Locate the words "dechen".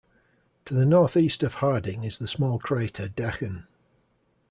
3.07-3.65